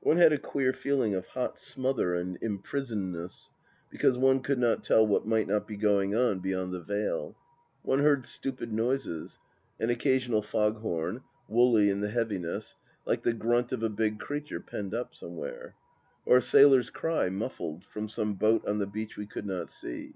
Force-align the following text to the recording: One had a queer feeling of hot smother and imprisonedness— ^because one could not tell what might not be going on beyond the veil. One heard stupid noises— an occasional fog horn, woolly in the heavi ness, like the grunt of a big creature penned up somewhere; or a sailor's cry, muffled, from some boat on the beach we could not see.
One 0.00 0.16
had 0.16 0.32
a 0.32 0.38
queer 0.38 0.72
feeling 0.72 1.14
of 1.14 1.26
hot 1.26 1.58
smother 1.58 2.14
and 2.14 2.40
imprisonedness— 2.40 3.50
^because 3.94 4.18
one 4.18 4.40
could 4.40 4.58
not 4.58 4.82
tell 4.82 5.06
what 5.06 5.26
might 5.26 5.46
not 5.46 5.68
be 5.68 5.76
going 5.76 6.14
on 6.14 6.38
beyond 6.40 6.72
the 6.72 6.80
veil. 6.80 7.36
One 7.82 7.98
heard 7.98 8.24
stupid 8.24 8.72
noises— 8.72 9.38
an 9.78 9.90
occasional 9.90 10.40
fog 10.40 10.78
horn, 10.78 11.20
woolly 11.48 11.90
in 11.90 12.00
the 12.00 12.08
heavi 12.08 12.38
ness, 12.40 12.76
like 13.04 13.24
the 13.24 13.34
grunt 13.34 13.72
of 13.72 13.82
a 13.82 13.90
big 13.90 14.18
creature 14.18 14.58
penned 14.58 14.94
up 14.94 15.14
somewhere; 15.14 15.74
or 16.24 16.38
a 16.38 16.40
sailor's 16.40 16.88
cry, 16.88 17.28
muffled, 17.28 17.84
from 17.84 18.08
some 18.08 18.36
boat 18.36 18.66
on 18.66 18.78
the 18.78 18.86
beach 18.86 19.18
we 19.18 19.26
could 19.26 19.44
not 19.44 19.68
see. 19.68 20.14